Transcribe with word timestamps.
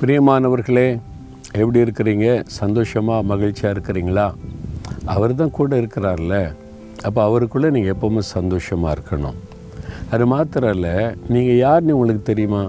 பிரியமானவர்களே 0.00 0.88
எப்படி 1.58 1.78
இருக்கிறீங்க? 1.84 2.26
சந்தோஷமாக 2.46 3.26
மகிழ்ச்சியாக 3.30 3.74
இருக்கிறீங்களா? 3.74 4.24
அவர் 5.12 5.32
தான் 5.34 5.52
கூட 5.58 5.70
இருக்கிறார்ல. 5.80 6.34
அப்போ 7.06 7.20
அவருக்குள்ளே 7.28 7.68
நீங்கள் 7.70 7.92
எப்போவுமே 7.94 8.22
சந்தோஷமாக 8.30 8.94
இருக்கணும். 8.96 9.38
அது 10.10 10.24
மாத்திரம் 10.32 10.72
இல்லை 10.76 10.92
நீங்கள் 11.34 11.56
யாருன்னு 11.56 11.94
உங்களுக்கு 11.96 12.24
தெரியுமா? 12.30 12.62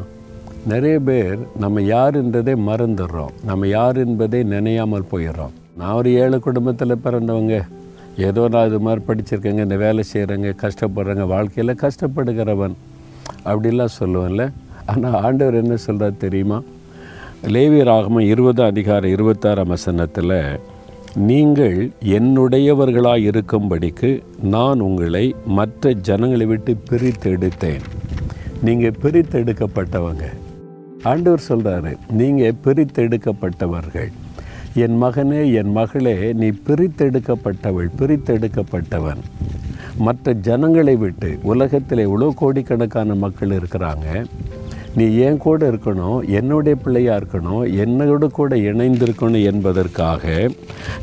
நிறைய 0.73 0.99
பேர் 1.09 1.39
நம்ம 1.63 1.81
யாருன்றதே 1.81 2.55
மறந்துடுறோம். 2.69 3.33
நம்ம 3.49 3.67
யார் 3.67 3.99
என்பதை 4.05 4.41
நினையாமல் 4.53 5.09
போயிடுறோம். 5.11 5.57
நான் 5.81 5.97
ஒரு 5.99 6.13
ஏழை 6.21 6.39
குடும்பத்தில் 6.47 7.03
பிறந்தவங்க. 7.07 7.57
ஏதோ 8.29 8.47
நான் 8.55 8.69
இது 8.71 8.79
மாதிரி 8.87 9.03
படிச்சிருக்கேங்க 9.09 9.67
இந்த 9.67 9.79
வேலை 9.85 10.03
செய்கிறேங்க 10.13 10.55
கஷ்டப்படுறேங்க 10.63 11.27
வாழ்க்கையில் 11.35 11.79
கஷ்டப்படுகிறவன். 11.85 12.77
அப்படிலாம் 13.49 13.97
சொல்லுவேன்ல 13.99 14.49
ஆனால் 14.85 15.21
ஆண்டவர் 15.25 15.61
என்ன 15.65 15.75
சொல்கிறார் 15.89 16.23
தெரியுமா? 16.25 16.59
லேவி 17.45 17.83
ராகமம் 17.87 18.27
இருபது 18.29 18.63
அதிகாரம் 18.63 19.11
இருபத்தாறாம் 19.15 19.67
வசனத்தில் 19.67 20.33
நீங்கள் 21.15 21.91
என்னுடையவர்களாக 22.15 23.27
இருக்கும்படிக்கு 23.31 24.23
நான் 24.41 24.79
உங்களை 24.79 25.35
மற்ற 25.45 25.91
ஜனங்களை 26.07 26.45
விட்டு 26.45 26.77
பிரித்தெடுத்தேன். 26.89 27.85
நீங்கள் 28.63 28.97
பிரித்தெடுக்கப்பட்டவங்க. 29.03 30.23
ஆண்டவர் 31.03 31.45
சொல்கிறாரு 31.49 31.97
நீங்கள் 32.09 32.57
பிரித்தெடுக்கப்பட்டவர்கள். 32.65 34.11
என் 34.73 35.03
மகனே 35.03 35.53
என் 35.53 35.71
மகளே 35.71 36.33
நீ 36.33 36.49
பிரித்தெடுக்கப்பட்டவள் 36.67 37.89
பிரித்தெடுக்கப்பட்டவன். 38.01 39.23
மற்ற 39.97 40.33
ஜனங்களை 40.33 40.95
விட்டு 40.95 41.39
உலகத்தில் 41.43 42.07
இவ்வளோ 42.07 42.29
கோடிக்கணக்கான 42.43 43.15
மக்கள் 43.15 43.57
இருக்கிறாங்க. 43.59 44.07
நீ 44.97 45.05
என் 45.25 45.37
கூட 45.37 45.69
இருக்கணும்? 45.71 46.19
என்னுடைய 46.39 46.75
பிள்ளையாக 46.83 47.19
இருக்கணும்? 47.21 47.63
என்னோட 47.83 48.27
கூட 48.37 48.55
இணைந்திருக்கணும் 48.69 49.45
என்பதற்காக 49.51 50.49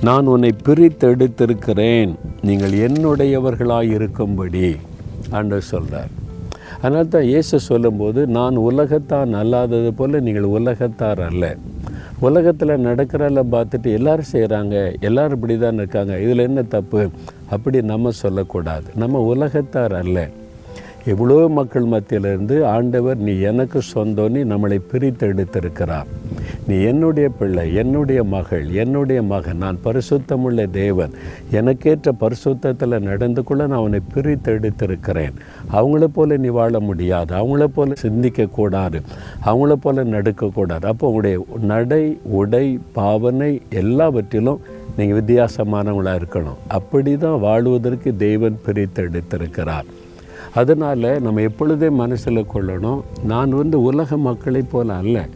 நான் 0.02 0.26
உன்னை 0.26 0.50
பிரித்தெடுத்திருக்கிறேன் 0.66 2.12
நீங்கள் 2.48 2.74
என்னுடையவர்களாக 2.86 3.94
இருக்கும்படி 3.98 4.76
அன்று 5.30 5.60
சொல்கிறார் 5.62 6.12
அதனால 6.80 7.04
தான் 7.04 7.22
இயேசு 7.22 7.60
சொல்லும்போது 7.60 8.20
நான் 8.26 8.56
உலகத்தான் 8.56 9.30
அல்லாதது 9.34 9.90
போல் 9.98 10.22
நீங்கள் 10.22 10.48
உலகத்தார் 10.56 11.20
அல்ல. 11.20 11.44
உலகத்தில் 12.20 12.82
நடக்கிறத 12.86 13.42
பார்த்துட்டு 13.54 13.88
எல்லாரும் 13.98 14.32
செய்கிறாங்க 14.32 14.74
எல்லோரும் 15.00 15.36
இப்படி 15.36 15.58
தான் 15.58 15.74
இருக்காங்க. 15.74 16.14
இதில் 16.24 16.46
என்ன 16.48 16.62
தப்பு? 16.62 17.02
அப்படி 17.50 17.80
நம்ம 17.82 18.10
சொல்லக்கூடாது. 18.10 18.88
நம்ம 18.94 19.22
உலகத்தார் 19.32 19.94
அல்ல. 20.02 20.30
எவ்வளோ 21.12 21.48
மக்கள் 21.56 21.86
மத்தியிலிருந்து 21.92 22.56
ஆண்டவர் 22.66 23.18
நீ 23.26 23.32
எனக்கு 23.48 23.78
சொந்தம்னு 23.94 24.42
நம்மளை 24.52 24.78
பிரித்தெடுத்திருக்கிறார் 24.90 26.10
நீ 26.66 26.76
என்னுடைய 26.90 27.28
பிள்ளை 27.38 27.64
என்னுடைய 27.80 28.20
மகள் 28.34 28.66
என்னுடைய 28.82 29.22
மகன் 29.22 29.60
நான் 29.64 29.78
பரிசுத்தமுள்ள 29.84 30.70
தேவன். 30.70 31.12
எனக்கேற்ற 31.50 32.12
பரிசுத்தத்தில் 32.22 32.96
நடந்து 33.08 33.44
கொள்ள 33.44 33.66
நான் 33.66 33.78
அவனை 33.78 34.00
பிரித்தெடுத்திருக்கிறேன் 34.14 35.34
அவங்கள 35.72 36.04
போல 36.04 36.36
நீ 36.36 36.48
வாழ 36.58 36.80
முடியாது. 36.80 37.32
அவங்கள 37.40 37.64
போல 37.64 37.96
சிந்திக்கக்கூடாது. 38.02 39.00
அவங்கள 39.44 39.72
போல 39.72 40.04
நடக்கக்கூடாது. 40.04 40.86
அப்போ 40.92 41.08
உங்களுடைய 41.08 41.38
நடை 41.72 42.04
உடை 42.40 42.66
பாவனை 42.92 43.52
எல்லாவற்றிலும் 43.82 44.62
நீங்கள் 44.96 45.20
வித்தியாசமானவங்களாக 45.20 46.20
இருக்கணும். 46.22 46.58
அப்படி 46.78 47.16
தான் 47.16 47.38
வாழ்வதற்கு 47.40 48.16
தேவன் 48.16 48.58
பிரித்தெடுத்திருக்கிறார் 48.66 49.88
அதனால் 50.52 51.20
நம்ம 51.20 51.40
எப்பொழுதே 51.40 51.90
மனசில் 51.90 52.46
கொள்ளணும். 52.54 53.00
நான் 53.24 53.50
வந்து 53.50 53.82
உலக 53.82 54.16
மக்களைப் 54.16 54.70
போல 54.70 54.94
அல்ல. 54.94 55.26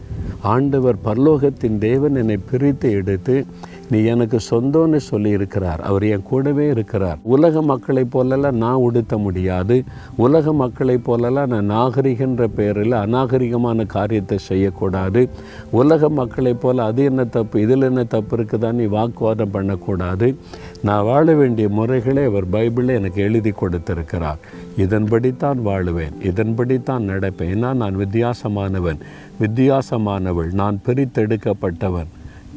ஆண்டவர் 0.41 0.95
பரலோகத்தின் 1.05 1.77
தேவன் 1.77 2.15
என்னை 2.15 2.37
பிரித்து 2.37 2.91
எடுத்து 2.91 3.45
நீ 3.89 4.03
எனக்கு 4.03 4.39
சொந்தம்னு 4.51 4.95
சொல்லி 4.95 5.29
இருக்கிறார் 5.29 5.81
அவர் 5.81 6.03
என் 6.03 6.23
கூடவே 6.23 6.67
இருக்கிறார். 6.67 7.17
உலக 7.21 7.61
மக்களைப் 7.61 8.11
போலெல்லாம் 8.11 8.55
நான் 8.55 8.73
உடுத்த 8.73 9.17
முடியாது. 9.17 9.83
உலக 10.15 10.53
மக்களைப் 10.53 11.03
போலெல்லாம் 11.03 11.49
நான் 11.49 11.71
நாகரிகன்ற 11.71 12.43
பெயரில் 12.43 12.91
அநாகரிகமான 12.91 13.85
காரியத்தை 13.85 14.37
செய்யக்கூடாது. 14.37 15.29
உலக 15.69 16.09
மக்களைப் 16.09 16.61
போல் 16.61 16.77
அது 16.77 17.03
என்ன 17.03 17.23
தப்பு 17.23 17.61
இதில் 17.61 17.81
என்ன 17.81 18.03
தப்பு 18.03 18.37
இருக்குதான் 18.37 18.71
நீ 18.71 18.83
வாக்குவாதம் 18.83 19.51
பண்ணக்கூடாது. 19.51 20.35
நான் 20.81 21.03
வாழ 21.03 21.33
வேண்டிய 21.33 21.69
முறைகளை 21.69 22.23
அவர் 22.23 22.49
பைபிளில் 22.49 22.95
எனக்கு 22.95 23.21
எழுதி 23.21 23.51
கொடுத்திருக்கிறார். 23.51 24.37
இதன்படித்தான் 24.77 25.59
வாழுவேன் 25.65 26.13
இதன்படித்தான் 26.23 27.03
நடப்பேன். 27.09 27.55
ஏன்னா 27.55 27.73
நான் 27.73 27.97
வித்தியாசமானவன். 27.97 28.97
வித்தியாசமானவள். 29.39 30.51
நான் 30.51 30.79
பிரித்தெடுக்கப்பட்டவன். 30.85 32.09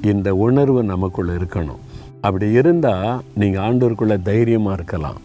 இந்த 0.02 0.34
உணர்வு 0.34 0.82
நமக்குள்ளே 0.82 1.32
இருக்கணும். 1.32 1.82
அப்படி 2.20 2.50
இருந்தால் 2.50 3.20
நீங்கள் 3.34 3.62
ஆண்டோருக்குள்ளே 3.62 4.22
தைரியமாக 4.22 4.74
இருக்கலாம். 4.74 5.20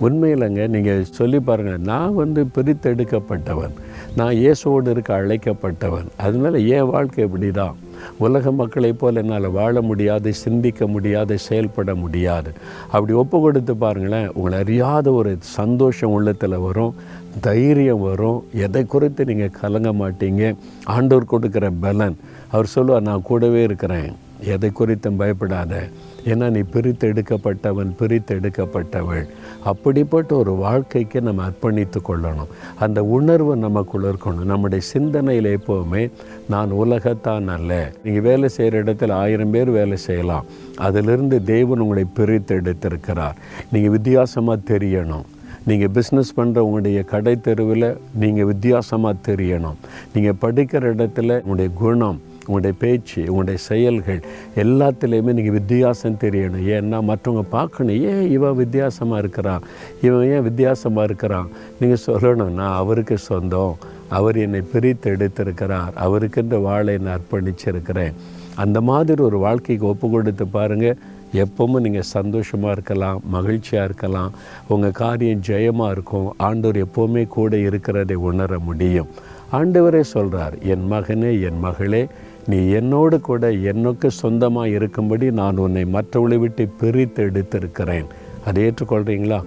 உண்மையிலங்க 0.00 0.68
நீங்கள் 0.68 1.04
சொல்லி 1.04 1.40
பாருங்கள் 1.40 1.78
நான் 1.78 2.14
வந்து 2.14 2.44
பிரித்தெடுக்கப்பட்டவன். 2.54 3.74
நான் 4.16 4.34
இயேசுவோடு 4.34 4.90
இருக்க 4.90 5.22
அழைக்கப்பட்டவன். 5.22 6.08
அதனால 6.16 6.58
என் 6.58 6.90
வாழ்க்கை 6.90 7.24
இப்படி 7.24 7.50
தான் 7.50 7.76
உலக 8.18 8.52
மக்களைப் 8.52 8.98
போல் 8.98 9.16
என்னால் 9.16 9.48
வாழ 9.50 9.80
முடியாது 9.80 10.34
சிந்திக்க 10.34 10.86
முடியாது 10.86 11.38
செயல்பட 11.38 11.94
முடியாது. 11.94 12.52
அப்படி 12.86 13.12
ஒப்பு 13.12 13.40
கொடுத்து 13.40 13.76
பாருங்களேன் 13.76 14.30
உங்களை 14.34 14.58
அறியாத 14.58 15.12
ஒரு 15.12 15.36
சந்தோஷம் 15.38 16.10
உள்ளத்தில் 16.10 16.56
வரும் 16.56 16.94
தைரியம் 17.40 18.00
வரும். 18.00 18.44
எதை 18.52 18.84
குறித்து 18.84 19.24
நீங்கள் 19.24 19.54
கலங்க 19.60 19.92
மாட்டீங்க? 19.92 20.56
ஆண்டவர் 20.84 21.30
கொடுக்குற 21.32 21.72
பலன். 21.80 22.16
அவர் 22.48 22.66
சொல்லுவார் 22.66 23.02
நான் 23.02 23.22
கூடவே 23.22 23.62
இருக்கிறேன். 23.62 24.26
எதை 24.44 24.70
குறித்தும் 24.80 25.16
பயப்படாத. 25.16 25.88
ஏன்னா 26.24 26.50
நீ 26.50 26.60
பிரித்து 26.72 27.04
எடுக்கப்பட்டவன் 27.12 27.90
பிரித்து 27.98 28.40
எடுக்கப்பட்டவள் 28.40 29.24
அப்படிப்பட்ட 29.70 30.34
ஒரு 30.34 30.52
வாழ்க்கைக்கு 30.52 31.20
நம்ம 31.20 31.46
அர்ப்பணித்து 31.48 31.98
கொள்ளணும். 32.08 32.50
அந்த 32.78 33.04
உணர்வு 33.04 33.56
நமக்குள்ள 33.56 34.12
இருக்கணும். 34.12 34.50
நம்முடைய 34.52 34.84
சிந்தனையில் 34.84 35.58
எப்போவுமே 35.58 36.10
நான் 36.48 36.70
உலகத்தான் 36.70 37.48
அல்ல. 37.48 37.92
நீங்கள் 38.02 38.26
வேலை 38.28 38.48
செய்கிற 38.48 38.82
இடத்துல 38.82 39.12
ஆயிரம் 39.12 39.50
பேர் 39.50 39.70
வேலை 39.70 39.96
செய்யலாம். 39.96 40.44
அதிலிருந்து 40.76 41.44
தேவன் 41.44 41.78
உங்களை 41.78 42.04
பிரித்து 42.14 42.60
எடுத்திருக்கிறார் 42.60 43.36
நீங்கள் 43.72 43.90
வித்தியாசமாக 43.90 44.66
தெரியணும். 44.74 45.26
நீங்கள் 45.66 45.92
பிஸ்னஸ் 45.96 46.36
பண்ணுற 46.36 46.58
உங்களுடைய 46.58 47.02
கடை 47.02 47.36
தெருவில் 47.40 47.96
நீங்கள் 48.14 48.44
வித்தியாசமாக 48.44 49.16
தெரியணும். 49.26 49.78
நீங்கள் 50.14 50.40
படிக்கிற 50.44 50.94
இடத்துல 50.94 51.40
உங்களுடைய 51.42 51.70
குணம் 51.82 52.20
உங்களுடைய 52.48 52.74
பேச்சு 52.82 53.20
உங்களுடைய 53.30 53.58
செயல்கள் 53.70 54.20
எல்லாத்துலேயுமே 54.62 55.32
நீங்கள் 55.38 55.56
வித்தியாசம் 55.58 56.20
தெரியணும். 56.24 56.64
ஏன்னா 56.76 56.98
மற்றவங்க 57.10 57.44
பார்க்கணும் 57.56 58.00
ஏன் 58.12 58.24
இவன் 58.36 58.58
வித்தியாசமாக 58.62 59.22
இருக்கிறான்? 59.24 59.66
இவன் 60.06 60.26
ஏன் 60.34 60.46
வித்தியாசமாக 60.48 61.08
இருக்கிறான்? 61.10 61.50
நீங்கள் 61.80 62.02
சொல்லணும் 62.06 62.56
நான் 62.60 62.78
அவருக்கு 62.82 63.18
சொந்தம். 63.28 63.76
அவர் 64.18 64.36
என்னை 64.46 64.62
பிரித்து 64.72 65.08
எடுத்திருக்கிறார். 65.14 65.94
அவருக்கென்று 66.06 66.58
வாழை 66.66 66.96
நான் 66.98 67.14
அர்ப்பணிச்சிருக்கிறேன். 67.18 68.16
அந்த 68.64 68.78
மாதிரி 68.90 69.20
ஒரு 69.28 69.38
வாழ்க்கைக்கு 69.46 69.86
ஒப்பு 69.92 70.06
கொடுத்து 70.10 70.44
பாருங்கள் 70.58 71.00
எப்பவும் 71.42 71.82
நீங்கள் 71.84 72.10
சந்தோஷமாக 72.16 72.74
இருக்கலாம் 72.76 73.18
மகிழ்ச்சியாக 73.34 73.88
இருக்கலாம். 73.88 74.30
உங்கள் 74.74 74.96
காரியம் 75.00 75.42
ஜெயமாக 75.48 75.94
இருக்கும். 75.94 76.28
ஆண்டவர் 76.46 76.78
எப்போவுமே 76.84 77.24
கூட 77.36 77.52
இருக்கிறதை 77.68 78.16
உணர 78.30 78.58
முடியும். 78.68 79.10
ஆண்டவரே 79.58 80.00
சொல்கிறார் 80.14 80.54
என் 80.72 80.86
மகனே 80.92 81.30
என் 81.48 81.60
மகளே 81.66 82.02
நீ 82.50 82.58
என்னோடு 82.78 83.16
கூட 83.28 83.50
என்னுக்கு 83.70 84.08
சொந்தமாக 84.22 84.74
இருக்கும்படி 84.76 85.26
நான் 85.40 85.62
உன்னை 85.64 85.84
மற்றவளை 85.94 86.36
விட்டு 86.38 86.64
பிரித்து 86.80 87.22
எடுத்திருக்கிறேன். 87.30 88.08
அதை 88.46 88.62
ஏற்றுக்கொள்கிறீங்களா 88.68 89.40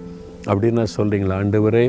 அப்படின்னு 0.50 0.84
சொல்கிறீங்களா 0.96 1.38
ஆண்டவரே 1.42 1.86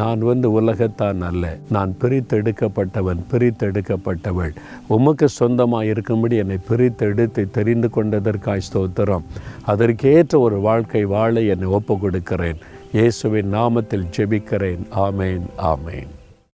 நான் 0.00 0.22
வந்து 0.28 0.48
உலகத்தான் 0.58 1.20
அல்ல. 1.28 1.44
நான் 1.74 1.90
பிரித்தெடுக்கப்பட்டவன் 2.00 3.20
பிரித்தெடுக்கப்பட்டவள். 3.32 4.54
உமக்கு 4.96 5.28
சொந்தமாக 5.28 5.90
இருக்கும்படி 5.92 6.36
என்னை 6.44 6.58
பிரித்தெடுத்து 6.70 7.44
தெரிந்து 7.58 7.90
கொண்டதற்காய் 7.96 8.66
ஸ்தோத்திரம். 8.68 9.28
அதற்கேற்ற 9.72 10.40
ஒரு 10.46 10.58
வாழ்க்கை 10.68 11.04
வாழ 11.14 11.34
என்னை 11.54 11.70
ஒப்பு 11.78 11.96
கொடுக்கிறேன் 11.98 12.60
இயேசுவின் 12.98 13.54
நாமத்தில் 13.54 14.10
ஜெபிக்கிறேன். 14.18 14.84
ஆமேன் 15.06 15.46
ஆமேன். 15.72 16.12